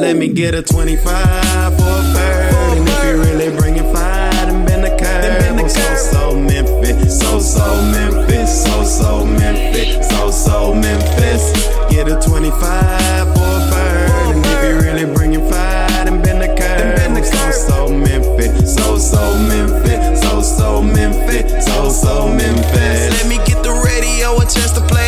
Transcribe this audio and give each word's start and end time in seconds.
let 0.00 0.16
me 0.16 0.28
get 0.28 0.54
a 0.54 0.62
25 0.62 1.04
for 1.04 1.82
a 1.82 2.12
bird. 2.14 2.78
And 2.78 2.88
if 2.88 3.04
you 3.04 3.20
really 3.20 3.54
bringing 3.54 3.92
fire, 3.92 4.30
then 4.46 4.64
bend 4.64 4.84
the 4.84 4.96
curve. 4.96 5.60
Oh, 5.60 5.68
so, 5.68 5.94
so 5.94 6.40
Memphis, 6.40 7.20
so, 7.20 7.38
so 7.38 7.82
Memphis, 7.92 8.64
so, 8.64 8.82
so 8.82 9.24
Memphis, 9.26 10.08
so, 10.08 10.30
so 10.30 10.74
Memphis. 10.74 11.52
Get 11.90 12.08
a 12.08 12.18
25 12.18 13.28
for 13.34 13.44
a 13.44 13.68
bird. 13.68 14.36
And 14.36 14.46
if 14.46 14.64
you 14.64 14.90
really 14.90 15.14
bringing 15.14 15.46
fire, 15.50 15.88
then 16.04 16.22
bend 16.22 16.40
the 16.40 16.48
curve. 16.48 16.98
Oh, 17.10 17.22
so, 17.22 17.50
so 17.50 17.88
Memphis, 17.94 18.74
so, 18.74 18.96
so 18.96 19.38
Memphis, 19.38 20.22
so, 20.22 20.40
so 20.40 20.82
Memphis, 20.82 21.66
so, 21.66 21.90
so 21.90 22.28
Memphis. 22.28 23.22
Let 23.22 23.28
me 23.28 23.36
get 23.44 23.62
the 23.62 23.74
radio 23.84 24.34
a 24.36 24.46
chance 24.48 24.72
to 24.72 24.80
play 24.80 24.99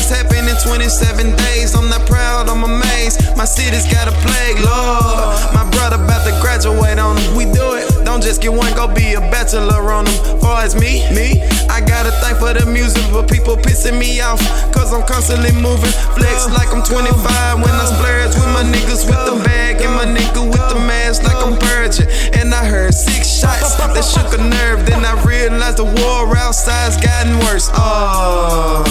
26 0.00 0.10
murders 0.10 0.10
happened 0.10 0.48
in 0.48 0.56
27 0.56 1.36
days. 1.36 1.74
I'm 1.74 1.88
not 1.88 2.06
proud, 2.06 2.48
I'm 2.48 2.64
amazed. 2.64 3.36
My 3.36 3.44
city's 3.44 3.86
got 3.90 4.08
a 4.08 4.12
plague, 4.24 4.58
Lord. 4.64 5.36
My 5.52 5.68
brother 5.72 6.02
about 6.02 6.24
to 6.24 6.32
graduate 6.40 6.98
on 6.98 7.16
him. 7.16 7.36
We 7.36 7.44
do 7.44 7.74
it. 7.74 8.04
Don't 8.04 8.22
just 8.22 8.40
get 8.42 8.52
one, 8.52 8.72
go 8.74 8.86
be 8.88 9.14
a 9.14 9.20
bachelor 9.20 9.92
on 9.92 10.04
them. 10.04 10.40
Far 10.40 10.62
as 10.62 10.74
me, 10.74 11.04
me, 11.14 11.42
I 11.68 11.80
gotta 11.80 12.12
thank 12.20 12.38
for 12.38 12.52
the 12.54 12.66
music, 12.66 13.02
but 13.12 13.28
people 13.28 13.56
pissing 13.56 13.98
me 13.98 14.20
off. 14.20 14.40
Cause 14.72 14.92
I'm 14.92 15.06
constantly 15.06 15.52
moving. 15.52 15.92
Flex 16.16 16.46
uh, 16.46 16.54
like 16.56 16.72
I'm 16.72 16.82
uh. 16.82 16.90
25 16.90 17.62
when 17.62 17.74
I 17.74 17.84
splurge 17.86 18.34
with 18.34 18.50
my 18.56 18.64
niggas 18.64 19.04
with 19.06 19.20
the 19.28 19.36
uh. 19.36 19.44
bag 19.44 19.80
and 19.82 19.94
my 19.94 20.06
nigga 20.06 20.42
with 20.42 20.66
the 20.72 20.80
mask 20.86 21.22
like 21.22 21.36
I'm 21.36 21.56
purging. 21.58 22.08
And 22.34 22.54
I 22.54 22.64
heard 22.64 22.94
six 22.94 23.28
shots 23.28 23.76
that 23.76 24.04
shook 24.04 24.32
a 24.38 24.42
nerve. 24.42 24.86
Then 24.86 25.04
I 25.04 25.14
realized 25.24 25.78
the 25.78 25.84
war 25.84 26.36
outside's 26.36 26.96
gotten 26.96 27.38
worse. 27.46 27.70
Oh, 27.74 28.82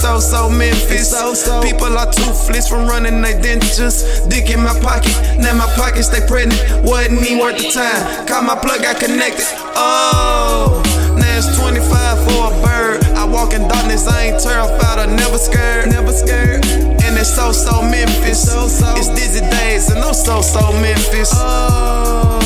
that's 0.00 0.30
so 0.30 0.48
Memphis. 0.48 1.10
so 1.10 1.32
Memphis. 1.32 1.70
People 1.70 1.98
are 1.98 2.10
toothless 2.10 2.68
from 2.68 2.86
running 2.86 3.20
their 3.20 3.38
dentures. 3.40 4.28
Dick 4.28 4.50
in 4.50 4.62
my 4.62 4.78
pocket, 4.80 5.12
now 5.38 5.54
my 5.54 5.66
pockets 5.76 6.08
stay 6.08 6.24
pregnant. 6.26 6.60
Wasn't 6.84 7.20
even 7.22 7.38
worth 7.38 7.58
the 7.58 7.70
time. 7.70 8.26
Caught 8.26 8.44
my 8.44 8.56
plug, 8.56 8.82
got 8.82 8.98
connected. 8.98 9.46
Oh, 9.76 10.82
now 11.18 11.36
it's 11.36 11.50
25 11.58 11.84
for 12.24 12.48
a 12.48 12.62
bird. 12.62 13.04
I 13.16 13.24
walk 13.24 13.52
in 13.52 13.68
darkness, 13.68 14.08
I 14.08 14.32
ain't 14.32 14.40
terrified 14.40 14.98
I 14.98 15.06
never 15.06 15.38
scared. 15.38 15.90
Never 15.90 16.12
scared. 16.12 16.64
And 17.04 17.18
it's 17.18 17.34
so 17.34 17.52
so 17.52 17.82
Memphis. 17.82 18.42
So, 18.42 18.68
so. 18.68 18.94
It's 18.96 19.08
dizzy 19.08 19.40
days 19.40 19.90
and 19.90 19.98
I'm 20.00 20.14
so 20.14 20.40
so 20.40 20.72
Memphis. 20.80 21.30
Oh. 21.34 22.41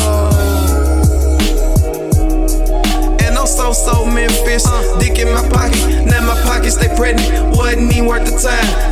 time. 8.39 8.86